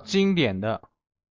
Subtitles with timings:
[0.00, 0.82] 经典的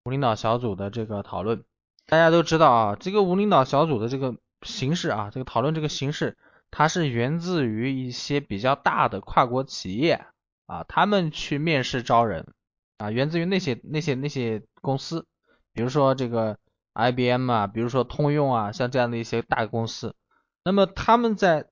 [0.05, 1.65] 无领导小组的这个讨论。
[2.05, 6.37] 大家都知道啊，这个无领导小组的这个形式啊，这个讨论这个形式，
[6.71, 10.25] 它是源自于一些比较大的跨国企业
[10.65, 12.53] 啊，他们去面试招人
[12.97, 15.27] 啊，源自于那些那些那些公司，
[15.73, 16.57] 比如说这个
[16.95, 20.15] IBM 啊，比如说通用啊，像这样的一些大公司。
[20.63, 21.67] 那么他们在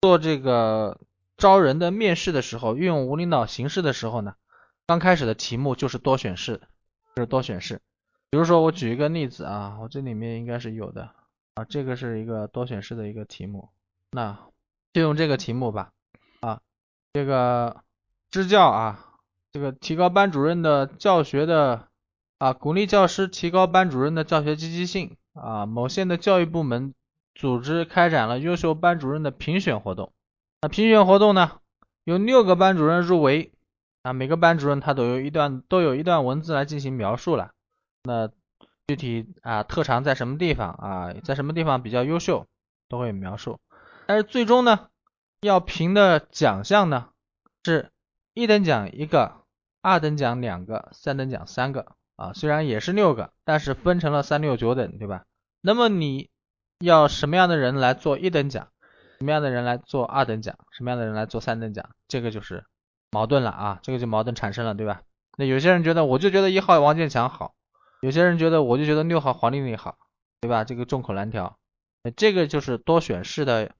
[0.00, 1.00] 做这个
[1.36, 4.34] 招人的面试的时候，运用无领导形式的时候呢，
[4.88, 6.62] 刚开始的题目就是多选式，
[7.14, 7.82] 就是多选式。
[8.30, 11.10] 比如说，我举一个例子啊，我这里面应该是有的。
[11.52, 13.68] 啊，这个是一个多选式的一个题目，
[14.12, 14.38] 那
[14.94, 15.90] 就用这个题目吧。
[16.40, 16.62] 啊，
[17.12, 17.82] 这个
[18.30, 19.12] 支教啊，
[19.52, 21.88] 这个提高班主任的教学的
[22.38, 25.18] 啊，鼓励教师提高班主任的教学积极性。
[25.34, 26.94] 啊，某县的教育部门
[27.34, 30.14] 组织开展了优秀班主任的评选活动，
[30.62, 31.60] 那评选活动呢，
[32.04, 33.52] 有六个班主任入围
[34.08, 37.50] 啊，每个班主任他都有一段都有一段文字来进行描述了。
[38.04, 38.30] 那
[38.86, 42.46] 具体啊特长在什么地方啊，在什么地方比较优秀，
[42.88, 43.60] 都会描述。
[44.06, 44.88] 但是最终呢，
[45.42, 47.10] 要评的奖项呢
[47.64, 47.90] 是
[48.32, 49.42] 一等奖一个，
[49.82, 52.32] 二等奖两个，三等奖三个啊。
[52.32, 55.24] 虽然也是六个，但是分成了三六九等，对吧？
[55.60, 56.30] 那么你
[56.78, 58.68] 要什么样的人来做一等奖，
[59.18, 62.64] 什么样的人来做二等奖，什么样的人来做三等奖，这个就是
[63.10, 65.02] 矛盾了啊，这个就矛盾产生了，对吧？
[65.36, 67.54] 那有些人觉得，我就觉得一号王建强好。
[68.00, 69.96] 有些人觉得，我就觉得六号黄丽丽好，
[70.40, 70.64] 对吧？
[70.64, 71.58] 这个众口难调，
[72.16, 73.72] 这个就是多选式的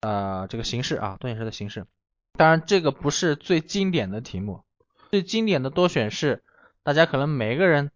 [0.00, 1.86] 呃这个形式啊，多选式的形式。
[2.32, 4.62] 当然，这个不是最经典的题目，
[5.10, 6.42] 最经典的多选式，
[6.82, 7.90] 大家可能每个人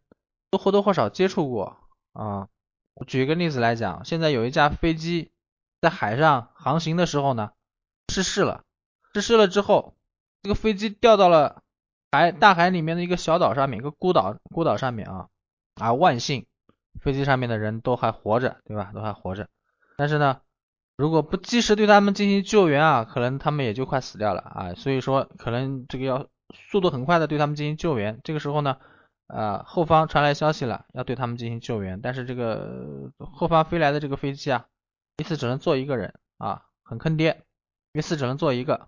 [0.50, 1.78] 都或多或少接触过
[2.12, 2.48] 啊。
[2.94, 5.30] 我举一个例子来讲，现在有一架飞机
[5.80, 7.52] 在海上航行的时候呢，
[8.08, 8.62] 失事了，
[9.12, 9.95] 失事了之后，
[10.46, 11.64] 这个飞机掉到了
[12.12, 15.26] 海大海里面的一个小岛上面，一个孤岛孤岛上面啊。
[15.74, 16.46] 啊，万幸，
[17.00, 18.92] 飞机上面的人都还活着，对吧？
[18.94, 19.48] 都还活着。
[19.96, 20.40] 但是呢，
[20.96, 24.74] 如果不及时对他们进行救援啊，可能他们也就快死掉了啊。
[24.74, 26.28] 所以说，可能这个要
[26.70, 28.20] 速度很快的对他们进行救援。
[28.22, 28.76] 这个时候呢，
[29.26, 32.00] 呃，后方传来消息了，要对他们进行救援。
[32.00, 34.66] 但是这个后方飞来的这个飞机啊，
[35.16, 37.42] 一次只能坐一个人啊，很坑爹，
[37.92, 38.86] 一次只能坐一个。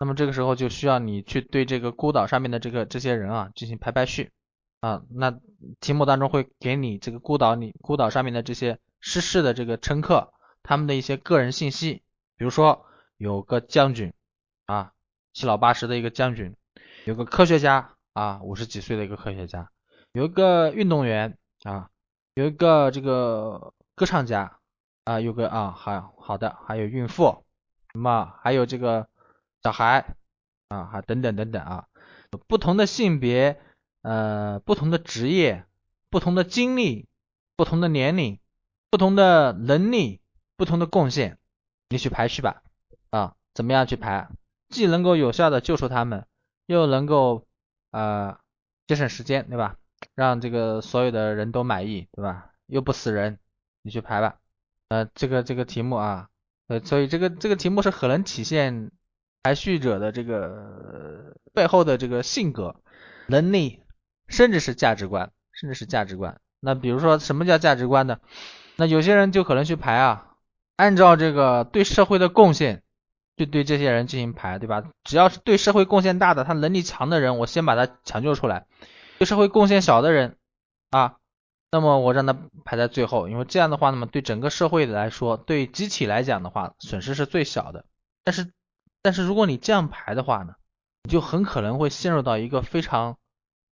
[0.00, 4.32] 那么这个时候就需要你去对这个孤岛上面的这个这些人啊进行排排序。
[4.80, 5.38] 啊，那
[5.78, 12.02] 题目当中会给你这个孤岛里孤岛上面的这些失事的这个乘客，他们的一些个人信息，
[12.38, 12.86] 比如说
[13.18, 14.14] 有个将军
[14.64, 14.92] 啊，
[15.34, 16.56] 七老八十的一个将军，
[17.04, 19.70] 有个科学家啊，五十几岁的一个科学家，
[20.12, 21.90] 有一个运动员啊，
[22.32, 24.60] 有一个这个歌唱家
[25.04, 27.44] 啊，有个啊，好好的，还有孕妇，
[27.92, 29.06] 什么还有这个
[29.62, 30.16] 小孩
[30.68, 31.86] 啊，还等等等等啊，
[32.46, 33.60] 不同的性别。
[34.02, 35.66] 呃，不同的职业、
[36.08, 37.06] 不同的经历、
[37.54, 38.38] 不同的年龄、
[38.88, 40.22] 不同的能力、
[40.56, 41.36] 不同的贡献，
[41.90, 42.62] 你去排序吧。
[43.10, 44.30] 啊，怎么样去排？
[44.70, 46.24] 既能够有效的救出他们，
[46.64, 47.46] 又能够
[47.90, 48.38] 呃
[48.86, 49.76] 节省时间，对吧？
[50.14, 52.52] 让这个所有的人都满意，对吧？
[52.64, 53.38] 又不死人，
[53.82, 54.38] 你去排吧。
[54.88, 56.30] 呃，这个这个题目啊，
[56.68, 58.90] 呃，所以这个这个题目是很能体现
[59.42, 62.76] 排序者的这个背后的这个性格、
[63.26, 63.80] 能力。
[64.32, 66.40] 甚至是价值观，甚至是价值观。
[66.60, 68.20] 那比如说，什么叫价值观呢？
[68.76, 70.36] 那有些人就可能去排啊，
[70.76, 72.84] 按照这个对社会的贡献，
[73.36, 74.84] 就对这些人进行排，对吧？
[75.02, 78.66] 只要是对社会贡献大的，他能力强的人，我先把他抢救出来；
[79.18, 80.36] 对社会贡献小的人
[80.90, 81.16] 啊，
[81.72, 87.84] 那么我让他排在最后，因为这样的话，那么对整个社会来说，对集体来讲的话，损失是最小的。
[88.22, 88.52] 但是，
[89.02, 90.54] 但是如果你这样排的话呢，
[91.04, 93.16] 你就很可能会陷入到一个非常。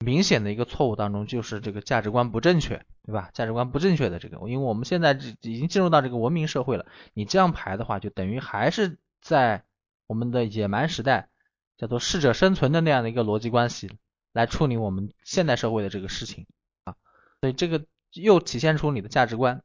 [0.05, 3.31] 明显的一个错误当中就是这个价值观不正确，对吧？
[3.35, 9.65] 价值观不正确的这个，因为我们现在已经进入到这个文明社会了，你这样排的话，就等于还是在
[10.07, 11.31] 我们的野蛮时代，
[11.77, 13.91] 叫做适者生存的那样的一个逻辑关系
[14.33, 16.47] 来处理我们现代社会的这个事情
[16.85, 16.95] 啊，
[17.41, 19.65] 所以这个又体现出你的价值观，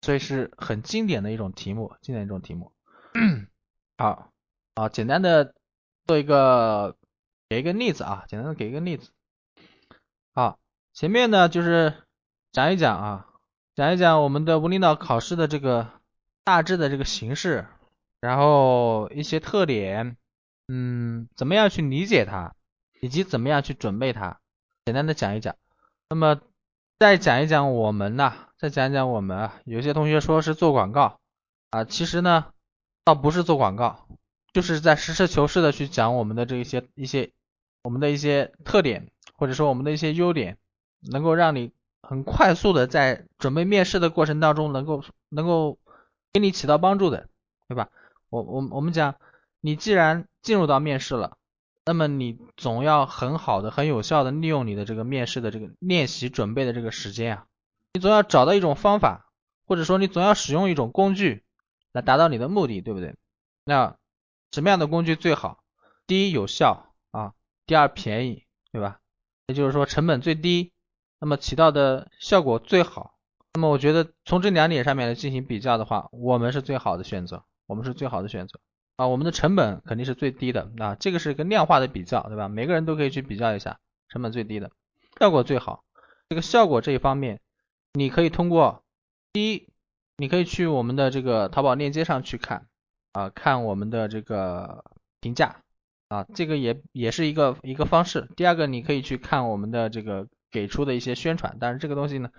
[0.00, 2.72] 所以是很经典的一种题目，经典一种题目。
[3.98, 4.32] 好，
[4.74, 5.54] 啊，简单的
[6.06, 6.96] 做一个
[7.48, 9.10] 给一个例子啊，简单的给一个例子。
[10.34, 10.58] 好，
[10.92, 11.94] 前面呢就是
[12.50, 13.28] 讲一讲啊，
[13.76, 15.88] 讲一讲我们的无领导考试的这个
[16.42, 17.66] 大致的这个形式，
[18.20, 20.16] 然后一些特点，
[20.66, 22.54] 嗯，怎么样去理解它，
[23.00, 24.38] 以及怎么样去准备它，
[24.84, 25.54] 简单的讲一讲。
[26.08, 26.40] 那么
[26.98, 31.20] 再讲一讲我们呢，再讲一讲我们啊，有些同学说是做广告
[31.70, 32.46] 啊，其实呢
[33.04, 34.08] 倒不是做广告，
[34.54, 37.32] 就是在实事求是的去讲我们的这一些一些
[37.82, 39.10] 我们的一些特点。
[39.36, 40.58] 或者说我们的一些优点，
[41.10, 41.72] 能够让你
[42.02, 45.76] 很快速的在准备面试的过程当中能够能够
[46.32, 47.28] 给你起到帮助的，
[47.66, 47.88] 对吧？
[48.30, 49.16] 我我我们讲，
[49.60, 51.36] 你既然进入到面试了，
[51.84, 57.46] 那么你总要很好的、很有效的利用你的这个面试的这个练习准备的这个时间啊，
[57.92, 59.32] 你总要找到一种方法，
[59.66, 61.42] 或者说你总要使用一种工具
[61.92, 63.16] 来达到你的目的，对不对？
[63.64, 63.96] 那
[64.54, 65.64] 什么样的工具最好？
[66.06, 67.34] 第一有效啊，
[67.66, 69.00] 第二便宜，对吧？
[69.48, 70.72] 也就是说成本最低，
[71.18, 73.18] 那么起到的效果最好。
[73.52, 77.44] 那么我觉得从这两点上面来进行比较的话，我们是最好的选择。
[77.66, 78.60] 我们是最好的选择
[78.94, 82.46] 啊，我们的成本肯定是最低的啊，这个是一个量化的比较，对吧？
[82.46, 84.70] 每个人都可以去比较一下，成本最低的，
[85.18, 85.82] 效果最好。
[86.28, 87.40] 这个效果这一方面，
[87.92, 88.84] 你可以通过
[89.32, 89.68] 第一，
[90.16, 92.68] 你可以去我们的这个淘宝链接上去看
[93.14, 94.84] 啊，看我们的这个
[95.20, 95.56] 评价
[96.08, 98.28] 啊，这个也也是一个一个方式。
[98.36, 102.30] 第二个，你可以去看我们的这个给出的一些宣传，但是这个东西呢，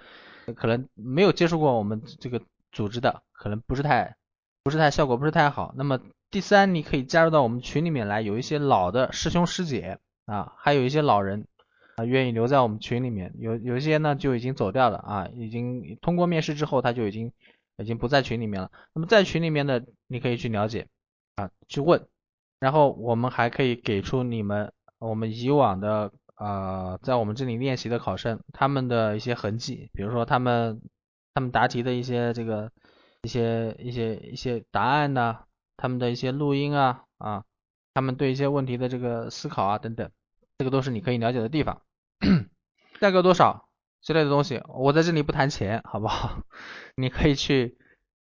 [0.56, 2.40] 可能没有接触过我们这个
[2.72, 4.16] 组织的，可能不是太。
[4.64, 5.76] 不是太效果不是太好。
[5.78, 6.00] 那么
[6.32, 11.46] 第三，你可以加入到我们群里面来，有一些老的师兄师姐啊，还有一些老人
[11.98, 13.32] 啊，愿意留在我们群里面。
[13.38, 17.32] 有有一些呢就已经走掉了啊，已经通过面试之后他就已经
[17.78, 18.72] 已经不在群里面了。
[18.94, 20.88] 那么在群里面的你可以去了解
[21.36, 22.08] 啊，去问，
[22.60, 30.82] 然后我们还可以给出你们我们以往的啊，在我们这里练习的考生他们的一些痕迹，比如说他们
[31.34, 32.72] 他们答题的一些这个。
[33.24, 35.40] 一些一些一些答案呢，
[35.78, 37.44] 他们的一些录音啊啊，
[37.96, 40.12] 他们对一些问题的这个思考啊等等，
[40.60, 41.82] 这个都是你可以了解的地方。
[43.02, 43.65] 价格多少
[44.06, 46.44] 之类的东西，我在这里不谈钱，好不好？
[46.96, 47.76] 你可以去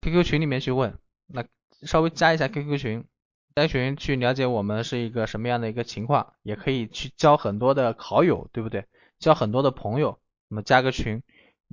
[0.03, 1.43] QQ 群里面去问，那
[1.87, 3.07] 稍微加一下 QQ 群，
[3.55, 8.85] 加群去了解我们是一个什么样的一个情况，也可以去交很多的好友，对不对？
[9.19, 11.23] 交很多的朋友，那么加个群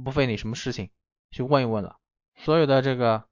[0.02, 0.90] 不费你什么事情，
[1.32, 1.98] 去问一问了。
[2.38, 3.26] 所有的这个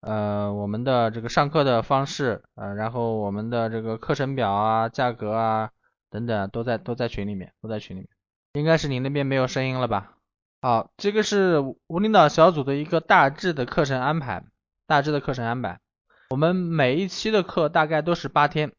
[0.00, 5.72] 呃，我们的这个上课的方式，呃，然后我们的这个课程表啊、价格啊
[6.08, 8.08] 等等，都在都在群里面，都在群里面。
[8.54, 10.16] 应该是你那边没有声音了吧？
[10.64, 14.44] 好，这个是无领导小组的一个大致的课程安排，
[14.86, 15.80] 大致的课程安排。
[16.30, 18.72] 我们每一期的课大概都是八天，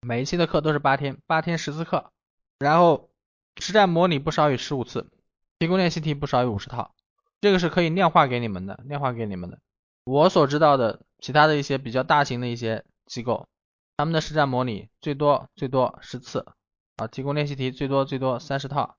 [0.00, 2.12] 每一期的课都是八天，八天十次课，
[2.60, 3.10] 然后
[3.56, 5.10] 实战模拟不少于十五次，
[5.58, 6.94] 提供练习题不少于五十套。
[7.40, 9.58] 这个是可以量化给你们的，量化给你们的。
[10.04, 13.48] 我所知道的其他的一些比较大型的一些机构，
[13.96, 16.46] 他们的实战模拟最多最多十次
[16.94, 18.96] 啊，提供练习题最多最多三十套。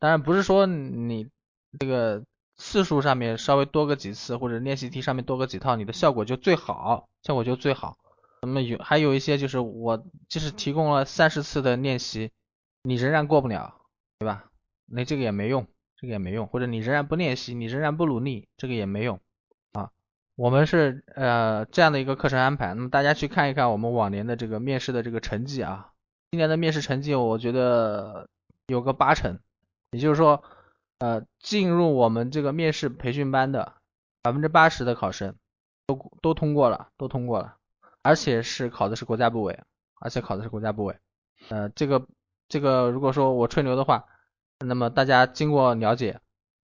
[0.00, 1.28] 当然不是说你
[1.78, 2.24] 这个
[2.56, 7.96] 次数上面稍微多个几次，或者练习题上面多个几套，你的效果就最好，效果就最好。
[8.42, 12.32] 那么有还有一些就是我即使提供了三十次的练习，
[12.82, 13.76] 你仍然过不了，
[14.18, 14.46] 对吧？
[14.86, 15.66] 那这个也没用。
[15.96, 19.20] 这个也没用，或者你仍然不练习，你仍然不努力，这个也没用
[19.72, 19.90] 啊。
[20.34, 25.92] 我们是呃这样的一个课程安排，那么大家去看一看我们往年的这个面试的这个成绩啊，
[26.30, 28.30] 今年的面试成绩我觉得
[28.66, 29.40] 有个八成，
[29.90, 30.42] 也就是说
[30.98, 33.74] 呃进入我们这个面试培训班的
[34.22, 35.34] 百分之八十的考生
[35.86, 37.56] 都都通过了，都通过了，
[38.02, 39.60] 而且是考的是国家部委，
[40.00, 40.98] 而且考的是国家部委，
[41.48, 42.06] 呃这个
[42.48, 44.06] 这个如果说我吹牛的话。
[44.62, 46.20] 那么大家经过了解，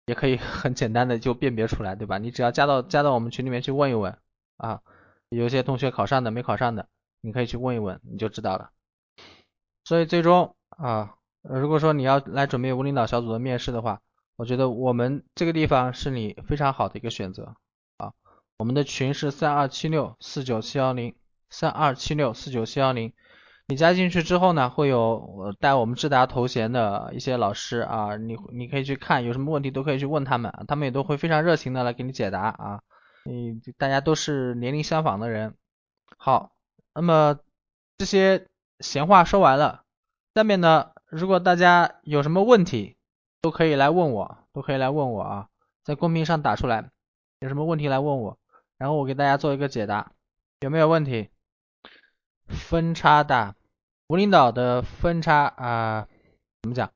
[0.05, 2.17] 也可以 很简单的就辨别出来，对吧？
[2.17, 4.17] 你只要加到加到我们群里面去问一问
[4.57, 4.81] 啊，
[5.29, 6.89] 有些同学考上的没考上的，
[7.21, 8.71] 你可以去问一问，你就知道了。
[9.85, 11.15] 所以最终啊，
[11.47, 14.01] 如果说你要来准备无领导小组的面试的话，
[14.35, 17.55] 我觉得我们这个地方是你非常好的一个选择
[17.97, 18.11] 啊。
[18.57, 21.15] 我们的群是三二七六四九七幺零，
[21.49, 23.13] 三二七六四九七幺零。
[23.67, 32.81] 你加进去之后呢，会有带我们智达头衔的一些老师啊，你你可以去看，有什么问题都可以去问他们，他们也都会非常热情的来给你解答啊。
[33.25, 35.55] 嗯，大家都是年龄相仿的人。
[36.15, 36.51] 好，
[36.93, 37.39] 那么
[37.97, 38.47] 这些
[38.81, 39.81] 闲话说完了，
[40.35, 42.97] 下面呢，如果大家有什么问题，
[43.39, 45.47] 都可以来问我，都可以来问我啊，
[45.81, 46.91] 在公屏上打出来，
[47.39, 48.37] 有什么问题来问我，
[48.77, 50.11] 然后我给大家做一个解答，
[50.59, 51.29] 有没有问题？
[52.49, 53.55] 分差大，
[54.09, 56.07] 无领导的分差啊，
[56.63, 56.91] 怎么讲？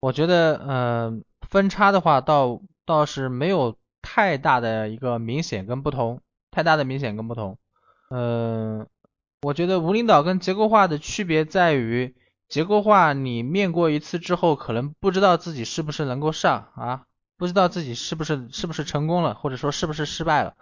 [0.00, 7.56] 我觉得，嗯，分差的话，倒倒是没有太大的一个明显跟不同，太大的明显跟不同。
[8.10, 8.88] 嗯，
[9.42, 12.16] 我觉得无领导跟结构化的区别在于，
[12.50, 17.04] 结构化你面过一次之后，可能不知道自己是不是能够上啊，
[17.38, 20.54] 不知道自己是不是是不是成功了，或者说是不是失败了。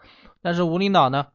[0.42, 1.28] 但是无领导呢？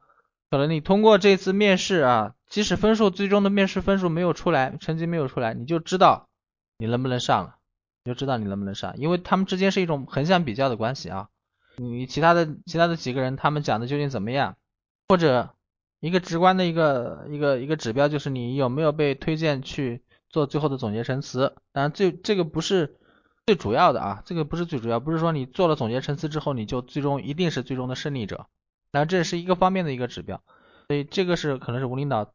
[0.50, 6.30] 可能你通过这次面试啊，即使分数最终的面试分数没有出来，成绩没有出来，你就知道
[6.78, 7.56] 你能不能上了
[8.06, 11.30] 就知道你能不能上，因为他们之间是一种横向比较的关系啊。
[11.78, 14.56] 你其他的其他的几个人他们讲的究竟怎么样，
[15.08, 15.56] 或者
[16.00, 21.56] 一个直观的一个一个一个指标就是你有没有被推荐去做最后的总结陈词。
[21.72, 22.98] 当然这这个不是
[23.46, 28.48] 最主要的啊，这个不是最主要，不是说你做了总结陈词之后你就最终一定是最终的胜利者。
[28.92, 30.44] 那这是一个方面的一个指标，
[30.90, 32.34] 所以这个是可能是无领导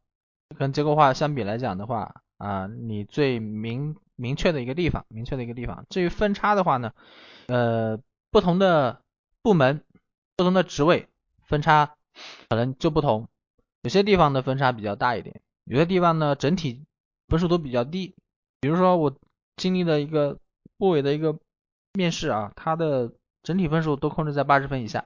[0.56, 3.96] 跟结构化相比来讲的话啊，你最明。
[4.20, 5.86] 明确的一个地方，明确的一个地方。
[5.90, 6.90] 至于分差的话呢，
[7.46, 8.00] 呃，
[8.32, 9.00] 不同的
[9.42, 9.84] 部门、
[10.34, 11.06] 不同的职位
[11.44, 11.94] 分差
[12.48, 13.28] 可能就不同。
[13.82, 16.84] 有些地方的分差比较大一点，有些地方呢整体
[17.28, 18.14] 分数都比较低。
[18.60, 19.14] 比如说我
[19.56, 20.38] 经历的一个
[20.76, 21.38] 部委的一个
[21.94, 25.04] 面试啊，它的整体分数都控制在八十分以下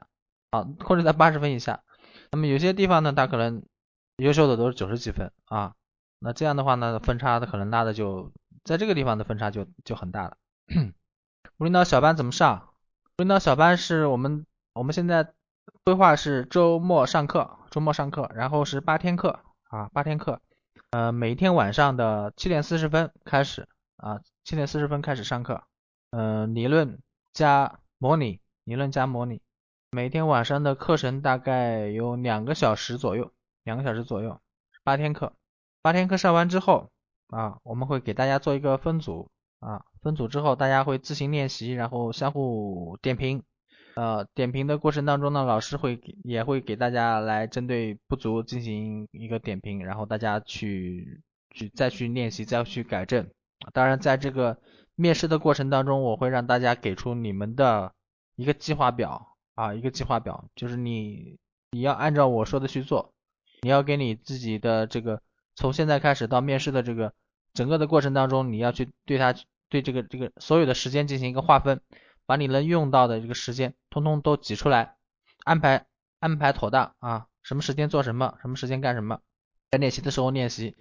[0.50, 1.82] 啊，控制在八十分以下。
[2.30, 3.62] 那么有些地方呢，它可能
[4.16, 5.74] 优秀的都是九十几分啊，
[6.18, 8.32] 那这样的话呢，分差的可能拉的就。
[8.64, 10.36] 在这个地方的分差就就很大了。
[11.58, 12.68] 无领导小班怎么上？
[13.18, 15.32] 无领导小班是我们我们现在
[15.82, 20.40] 规划是周末上课，周末上课，然后是八天课啊，八天课，
[20.92, 25.64] 呃，每天晚上的七点四十分开始啊，七点四十分开始上课，
[26.10, 27.00] 嗯，理论
[27.32, 29.40] 加模拟，理论加模拟，
[29.90, 33.32] 每天晚上的课程大概有两个小时左右，
[33.64, 34.38] 两个小时左右，
[34.84, 35.32] 八天课，
[35.80, 36.90] 八天课上完之后。
[37.28, 39.30] 啊，我们会给大家做一个分组
[39.60, 43.42] 啊，分组之后大家会自行练习，然后相互点评。
[43.94, 51.20] 呃，点评的过程当中呢，老师会也会给大家来针对不足进行一个点评，然后大家去
[51.50, 53.28] 去再去练习，再去改正。
[53.72, 54.58] 当然，在这个
[54.94, 57.92] 面试的过程当中，我会让大家给出你们的
[58.36, 61.38] 一个计划表啊，一个计划表，就是你
[61.70, 63.12] 你要按照我说的去做，
[63.62, 65.20] 你要给你自己的这个
[65.54, 67.12] 从现在开始到面试的这个。
[67.54, 69.34] 整个的过程当中，你要去对它
[69.68, 71.82] 对这个这个所有的时间进行一个划分，
[72.32, 74.96] 把你能用到的这个时间通通都挤出来，
[75.44, 75.84] 安排
[76.18, 79.20] 安排妥当啊，什么时间做什么，什么时间干什么，
[79.70, 80.74] 该练习的时候练习，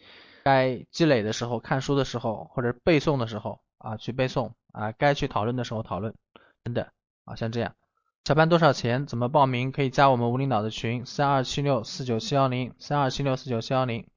[0.45, 6.15] 该积累的时候看书的时候或者背诵的时候啊去背诵啊，该去讨论的时候讨论
[6.63, 6.87] 等等
[7.25, 7.75] 啊，像这样。
[8.23, 9.05] 小班多少钱？
[9.07, 9.73] 怎么报名？
[9.73, 14.07] 可以加我们吴领导的群三二七六四九七幺零三二七六四九七幺零，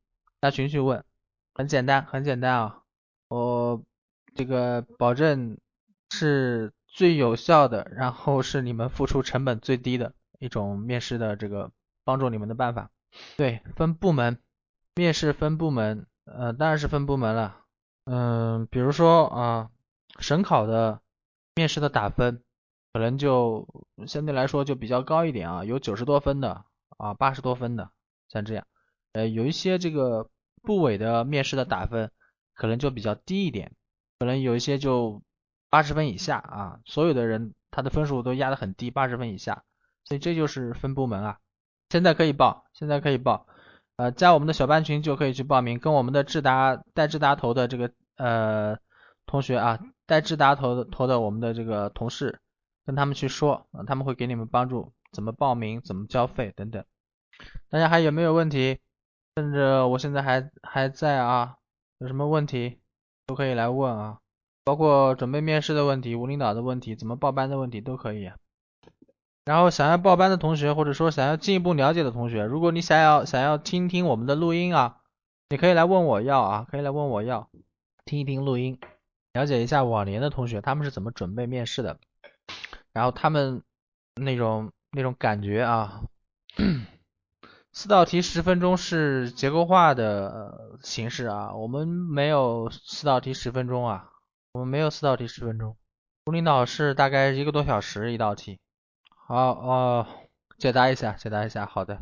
[0.40, 1.02] 加群去问。
[1.52, 2.82] 很简单，很简单啊！
[3.26, 3.82] 我
[4.36, 5.58] 这个保证
[6.10, 11.72] 是最有效的，然后是你们付出成本最低的一种面试的这个
[12.04, 12.90] 帮助你们的办法。
[13.36, 14.38] 对，分部门
[14.94, 17.60] 面试分部门，呃，当然是分部门了。
[18.04, 19.70] 嗯，比如说啊，
[20.20, 21.00] 省考的
[21.56, 22.42] 面试的打分
[22.92, 23.68] 可能就
[24.06, 26.64] 相对来说就比较高一点啊，有九十多分的
[26.96, 27.90] 啊，八十多分的，
[28.28, 28.66] 像这样。
[29.12, 30.30] 呃，有一些这个。
[30.66, 32.10] 部委的面试的打分
[32.54, 33.76] 可能就比较低一点，
[34.18, 35.22] 可能有一些就
[35.74, 39.64] 八十分以下啊，所有的人他的分数都压得很低，八十分以下，
[40.04, 41.40] 所以这就是分部门啊。
[41.90, 43.48] 现在可以报，现在可以报，
[43.96, 48.78] 呃，加我们的小班群就可以去报名，跟我们的智达带智达头的这个呃
[49.26, 52.38] 同学啊，带智达头的头的我们的这个同事，
[52.86, 56.84] 跟他们去说啊，他们会给你们帮助，怎么报名，怎么交费等等。
[57.68, 58.78] 大家还有没有问题？
[59.34, 61.56] 甚至我现在还还在啊，
[61.98, 62.78] 有什么问题
[63.26, 64.20] 都可以来问啊，
[64.64, 68.32] 包括准备面试的问题、无领导的问题、怎么报班的问题都可以。
[69.44, 74.96] 然后想要报班的同学，或者说想要进一步了解的同学，如果你想要想要听听我们的录音啊，
[75.50, 77.50] 你可以来问我要啊，可以来问我要
[78.06, 78.78] 听一听录音，
[79.34, 81.98] 了解一下往年的同学他们是怎么准备面试的，
[82.94, 83.62] 然后他们
[84.14, 86.00] 那种那种感觉啊。
[87.72, 94.10] 四道题十分钟是结构化的形式啊，我们没有四道题十分钟啊，
[94.54, 95.76] 我们没有四道题十分钟，
[96.26, 98.60] 吴领导是大概一个多小时一道题。
[99.26, 100.06] 好哦，
[100.58, 101.98] 解答一下，解答一下，好的，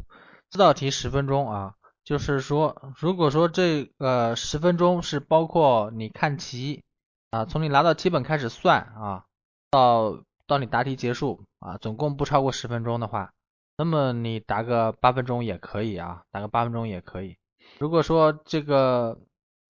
[0.51, 6.85] 四道题十分钟啊，就是说，如果说这个十分钟是包括你看题
[7.31, 9.25] 啊，从你拿到题本开始算啊，
[9.71, 13.33] 到到你答题结束啊，总共不超过十分钟的话。
[13.79, 17.39] 那么你答个八分钟也可以啊，答个八分钟也可以。
[17.79, 19.19] 如果说这个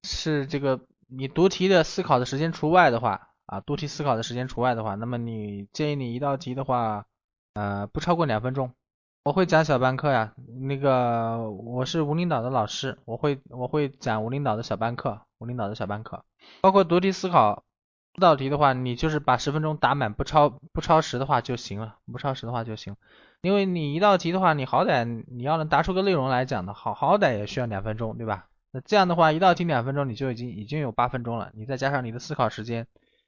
[0.02, 0.82] 是这个
[1.14, 7.06] 你读题的思考的时间除外的话啊，读题思考的时间除外的话，那么你建议你一道题的话，
[7.54, 8.72] 呃，不超过两分钟。
[9.26, 16.24] 我会讲小班课呀，那个我是无领导的老师，我会我会讲无领导的小班课，无领导的小班课，
[16.62, 17.66] 包括读题思考
[18.14, 22.96] 这道题的话，你就是把十分钟打满，不超不超时的话就行了，不超时的话就行。
[23.42, 28.48] 因为你一道题的话，你好歹你要能答出个内容来讲的，好好歹也需要两分钟，对吧？
[28.72, 31.52] 那这样的话，一道题两分钟，你就已经已经有八分钟了。
[31.54, 32.88] 你再加上你的思考时间，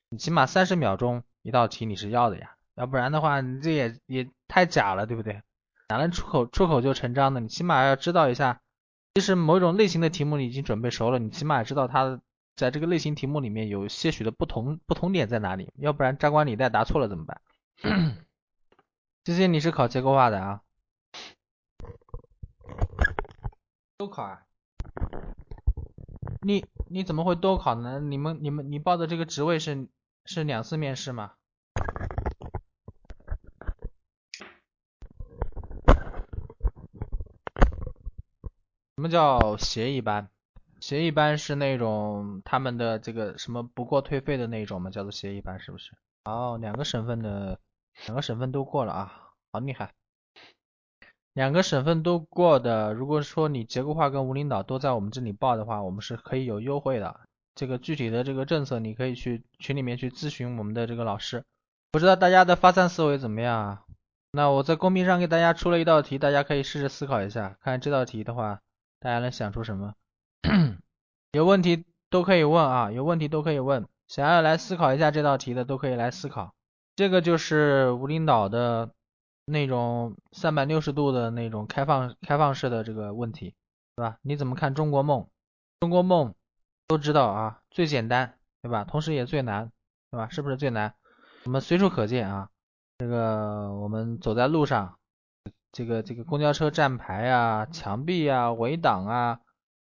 [0.10, 5.42] 你起码三十秒钟一道题你是要的呀，要不然的话你这也也太假了，对不对？
[5.90, 7.42] 哪能出口出口就成章的？
[7.42, 8.62] 你起码要知道一下，
[9.14, 12.22] 其实某种类型的题目你已经准备熟了，你起码知道它
[12.56, 17.42] 在这个类型题目里面有些许的不同不同点在哪里，要不然张冠李戴答错了怎么办？
[19.26, 20.62] 这些你是考结构化的啊？
[23.98, 24.44] 都考啊？
[26.46, 28.00] 你你怎么会都考呢？
[28.02, 29.88] 你们你们你报的这个职位是
[30.26, 31.32] 是两次面试吗？
[38.96, 40.30] 什么叫协议班？
[40.82, 44.90] 协议班是那种他们的这个什么不过退费的那种吗？
[44.90, 45.94] 叫做协议班是不是？
[46.26, 47.60] 哦，两个省份的
[48.06, 49.94] 两个省份都过了啊，好厉害！
[51.34, 57.22] 两个省份都过的，如果说你结构化跟无领导都在我们这里报的话，我们是可以有优惠的。
[57.56, 61.44] 这个具体的这个政策，你可以去群里面去咨询我们的这个老师。
[61.92, 63.82] 不知道大家的发散思维怎么样啊？
[64.32, 68.60] 那我在公屏上给大家出了一道题，大家可以试着思考一下，看这道题的话，
[69.00, 69.94] 大家能想出什么？
[71.34, 73.88] 有问题都可以问啊，有问题都可以问。
[74.08, 76.54] 想要来思考一下这道题的，都可以来思考。
[76.96, 78.92] 这个就是无领导的。
[79.46, 83.54] 那种三百六十度的那种开放开放式的这个问题，
[83.96, 84.18] 对吧？
[84.22, 85.28] 你怎么看中国梦？
[85.82, 86.34] 中国梦
[86.88, 88.86] 都知道啊，最简单，对吧？
[88.86, 89.72] 同时也最难，
[90.12, 90.30] 对吧？
[90.30, 90.94] 是不是最难？
[91.44, 92.50] 我们随处可见啊，
[92.98, 94.98] 这个我们走在路上，
[95.74, 99.40] 这个这个公交车站牌啊、墙壁啊、围挡啊，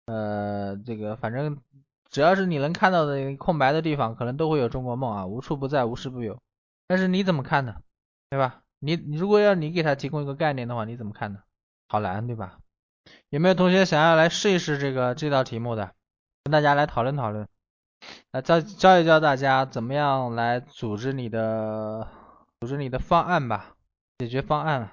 [0.06, 1.60] 呃，这个反正
[2.12, 6.38] 只要是你能看到的空白的地方，可能都会有中国梦啊，无处不在，无时不有。
[6.86, 7.82] 但是你怎么看呢？
[8.30, 8.62] 对吧？
[8.80, 11.40] 你如果要你给他提供一个概念的话，你怎么看呢？
[11.88, 12.60] 好难，对吧？
[13.30, 15.94] 有没有同学想要来试一试这个这道题目的？
[16.44, 17.48] 跟大家来讨论讨论，
[18.32, 22.08] 来教教一教大家怎么样来组织你的
[22.60, 23.76] 组织你的方案吧，
[24.20, 24.92] 解决方案。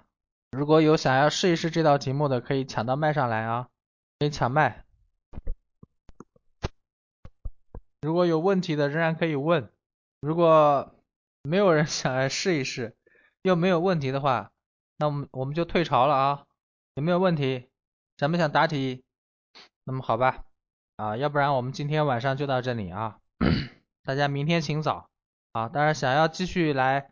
[0.52, 3.68] 如果有想要试一试这道题目的，可以抢到麦上来啊，
[4.18, 4.84] 可以抢麦。
[8.00, 9.68] 如果有问题的仍然可以问，
[10.20, 10.94] 如果
[11.42, 12.94] 没有人想来试一试。
[13.44, 14.50] 又没有问题的话，
[14.96, 16.46] 那我们我们就退潮了啊！
[16.94, 17.68] 有没有问题？
[18.16, 19.04] 想不想答题？
[19.84, 20.44] 那么好吧，
[20.96, 23.18] 啊，要不然我们今天晚上就到这里啊，
[24.02, 25.10] 大家明天请早
[25.52, 25.68] 啊！
[25.68, 27.10] 当然想要继续来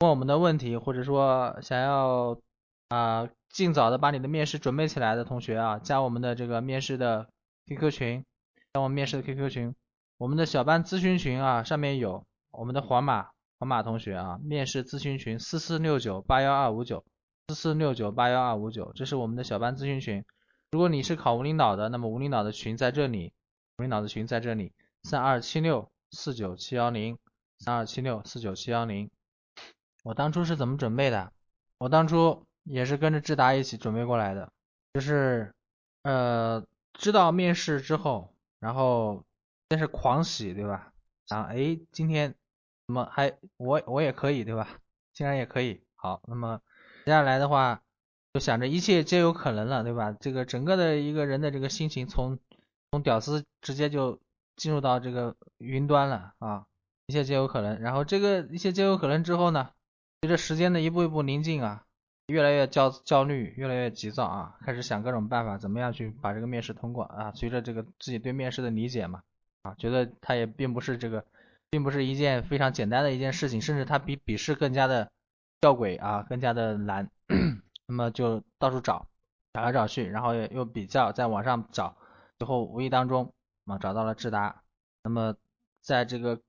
[0.00, 2.40] 问我们的问题，或者说想要
[2.88, 7.28] 啊尽早的把你的面试准备起来的同学啊，加我们的这个面试的
[7.66, 8.24] QQ 群，
[8.72, 9.74] 加我们面试的 QQ 群，
[10.16, 13.33] 我们的小班咨询群啊，上面有我们的黄马。
[13.64, 17.04] 马同学啊，面试咨询群四四六九八幺二五九
[17.48, 20.24] 四四六九八幺二五九，这是我们的小班咨询群。
[20.70, 23.32] 如果你是考无领导的，那么无领导的群在这里，
[23.78, 24.72] 无领导的群在这里，
[25.02, 27.18] 三二七六四九七幺零
[27.58, 29.10] 三二七六四九七幺零。
[30.02, 31.32] 我当初是怎么准备的？
[31.78, 34.50] 我当初也是跟着智达一起准备过来的，
[34.94, 35.54] 就是
[36.02, 39.24] 呃知道面试之后，然后
[39.68, 40.92] 先是狂喜，对吧？
[41.26, 42.34] 想哎今天。
[42.86, 44.68] 那么还我我也可以对吧？
[45.14, 46.60] 竟然也可以好，那么
[47.04, 47.80] 接下来的话
[48.32, 50.14] 就想着一切皆有可能了对吧？
[50.18, 52.38] 这个整个的一个人的这个心情从
[52.90, 54.20] 从屌丝直接就
[54.56, 56.66] 进入到这个云端了啊，
[57.06, 57.80] 一切皆有可能。
[57.80, 59.70] 然后这个一切皆有可能之后呢，
[60.20, 61.84] 随着时间的一步一步临近啊，
[62.26, 67.32] 越来越焦焦虑，越来越急躁啊，开始想各种办法怎么样去把这个面试通过啊。
[67.34, 69.22] 随着这个自己对面试的理解嘛
[69.62, 71.24] 啊，觉得他也并不是这个。
[71.70, 75.10] 并不是一件非常简单的一件事情，甚至它比笔试更加的
[75.60, 77.10] 吊诡啊，更加的难。
[77.86, 79.08] 那么就到处找，
[79.52, 81.96] 找来找去，然后又比较，在网上找，
[82.38, 83.34] 最后无意当中
[83.66, 84.62] 啊找到了智达。
[85.02, 85.34] 那么
[85.82, 86.40] 在这个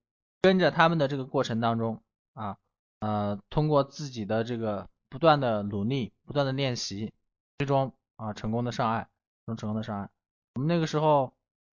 [0.42, 2.02] 跟着他们的这个过程当中
[2.34, 2.58] 啊，
[3.00, 7.12] 呃，通过自己的这个不断的努力，不断的练习，
[7.58, 9.10] 最终啊成功的上岸，
[9.46, 10.10] 终成功的上岸。
[10.54, 11.34] 我们那个时候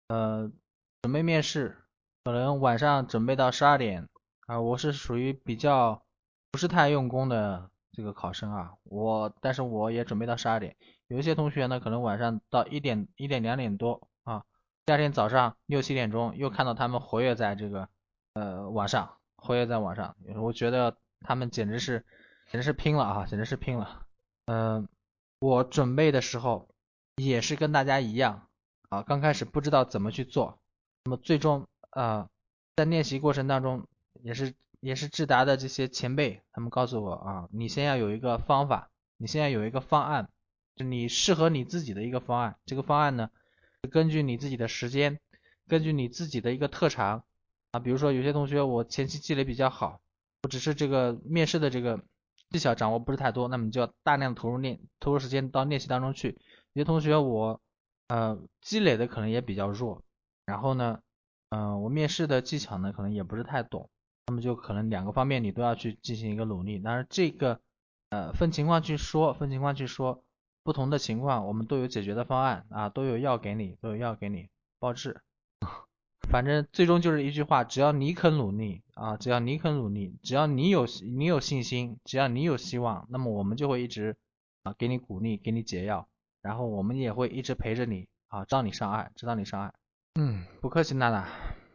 [0.08, 0.52] 呃
[1.02, 1.78] 准备面试。
[2.24, 4.08] 可能晚上准备到十二点
[4.46, 6.04] 啊，我是属于比较
[6.52, 10.76] 不是太用功的这个考生啊，我但是我也准备到十二点，
[11.08, 14.44] 有一些同学呢可能晚上到一点一点两点多啊，
[14.86, 17.88] 第二天早上六七点钟又看到他们活跃在这个
[18.34, 22.06] 呃网上，活跃在网上，我觉得他们简直是
[22.52, 24.06] 简直是拼了啊，简直是拼了，
[24.46, 24.88] 嗯，
[25.40, 26.68] 我准备的时候
[27.16, 28.48] 也是跟大家一样
[28.90, 30.60] 啊，刚开始不知道怎么去做，
[31.06, 31.66] 那么最终。
[31.90, 32.30] 啊，
[32.76, 33.88] 在练习过程当中，
[34.22, 40.30] 也是也是智达的这些前辈，他们告诉我啊，你先要有一个方法，你现在有一个方案，
[40.76, 42.56] 就你适合你自己的一个方案。
[42.66, 43.30] 这个方案呢，
[43.92, 45.20] 根据你自己的时间，
[45.68, 47.24] 根据你自己的一个特长，
[47.72, 50.00] 啊，比如说有些同学我前期积累比较好，
[50.44, 52.02] 我只是这个面试的这个
[52.50, 56.38] 技巧掌握不是太多，那么你就要大量投入练，投入时间到练习当中去。
[56.74, 57.62] 有些同学我
[58.08, 60.04] 呃积累的可能也比较弱，
[60.46, 61.02] 然后呢，
[61.50, 63.90] 嗯，我面试的技巧呢可能也不是太懂，
[64.28, 66.78] 那么就可能两个方面你都要去进行一个努力。
[66.80, 67.60] 当然这个
[68.10, 70.24] 呃分情况去说，分情况去说，
[70.64, 75.22] 不同的情况我们都有解决的方案啊，都有药给你，都有药给你包治。
[76.30, 80.86] 反正最终就是一句话，只要你肯努力啊，只要你肯努力，只要你有
[81.18, 84.16] 你有信心，只要你有希望，那么我们就会一直
[84.62, 86.08] 啊给你鼓励，给你解药，
[86.44, 89.74] 然后我们也会一直陪着你啊，直到你上岸，直到你上岸。
[90.16, 91.28] 嗯，不客气，娜娜。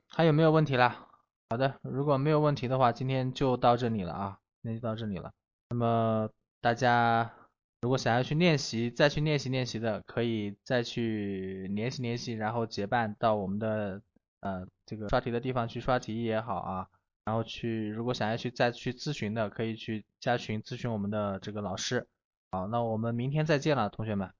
[0.08, 1.08] 还有没有问题啦？
[1.50, 5.32] 好的，如果没有问题的话，今天就到这里了啊，今天就到这里了。
[5.70, 6.28] 那么
[6.60, 7.32] 大家
[7.80, 14.02] 如果想要去练习，再去练习练习的，可以再去联系联系，然后结伴到我们的。
[14.40, 16.86] 呃，这个刷题的地方去刷题也好啊，
[17.24, 22.06] 然后去如果想要去再去咨询的，可以去加群咨询我们的这个老师。
[22.50, 24.30] 好，那我们明天再见了，同学们。